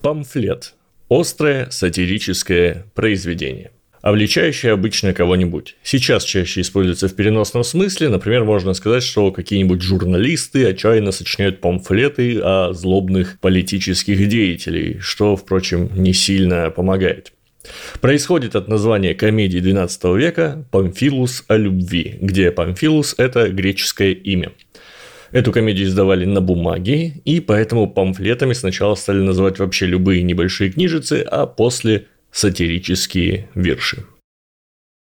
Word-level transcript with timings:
Памфлет– 0.00 0.74
острое 1.10 1.68
сатирическое 1.70 2.86
произведение 2.94 3.70
обличающее 4.02 4.72
обычно 4.72 5.12
кого-нибудь. 5.12 5.76
Сейчас 5.82 6.24
чаще 6.24 6.62
используется 6.62 7.06
в 7.06 7.14
переносном 7.14 7.64
смысле, 7.64 8.08
например, 8.08 8.44
можно 8.44 8.72
сказать, 8.72 9.02
что 9.02 9.30
какие-нибудь 9.30 9.82
журналисты 9.82 10.66
отчаянно 10.66 11.12
сочиняют 11.12 11.60
памфлеты 11.60 12.40
о 12.40 12.72
злобных 12.72 13.38
политических 13.40 14.26
деятелей, 14.26 14.98
что, 15.00 15.36
впрочем, 15.36 15.90
не 15.94 16.14
сильно 16.14 16.70
помогает. 16.70 17.34
Происходит 18.00 18.56
от 18.56 18.68
названия 18.68 19.14
комедии 19.14 19.60
XII 19.60 20.18
века 20.18 20.64
«Памфилус 20.70 21.44
о 21.48 21.58
любви», 21.58 22.16
где 22.20 22.50
Памфилус– 22.50 23.14
это 23.18 23.50
греческое 23.50 24.12
имя. 24.12 24.52
Эту 25.32 25.52
комедию 25.52 25.86
издавали 25.86 26.24
на 26.24 26.40
бумаге, 26.40 27.20
и 27.24 27.40
поэтому 27.40 27.88
памфлетами 27.88 28.52
сначала 28.52 28.94
стали 28.96 29.20
называть 29.20 29.58
вообще 29.58 29.86
любые 29.86 30.22
небольшие 30.22 30.72
книжицы, 30.72 31.24
а 31.30 31.46
после– 31.46 32.06
сатирические 32.32 33.48
вирши. 33.54 34.04